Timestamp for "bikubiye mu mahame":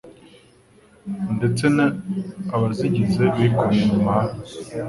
3.35-4.37